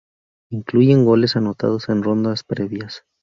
[0.49, 3.05] Incluye goles anotados en rondas previas.